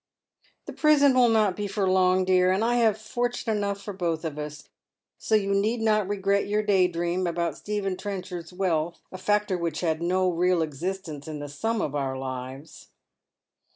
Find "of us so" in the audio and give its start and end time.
4.25-5.35